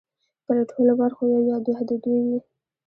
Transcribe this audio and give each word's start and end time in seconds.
که 0.45 0.51
له 0.57 0.63
ټولو 0.71 0.91
برخو 1.01 1.21
یو 1.33 1.41
یا 1.51 1.57
دوه 1.65 1.79
د 1.89 1.91
دوی 2.03 2.21
وي 2.27 2.39